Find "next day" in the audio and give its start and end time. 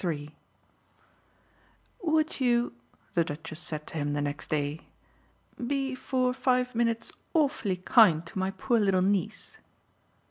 4.21-4.81